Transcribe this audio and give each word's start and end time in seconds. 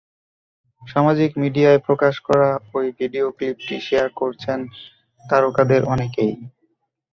সামাজিক 0.81 1.31
মিডিয়ায় 1.41 1.79
প্রকাশ 1.87 2.15
করা 2.27 2.49
ওই 2.73 2.87
ভিডিও 2.99 3.25
ক্লিপটি 3.37 3.75
শেয়ার 3.87 4.07
করছেন 4.19 4.59
তারকাদের 5.25 5.81
অনেকেই। 5.93 6.33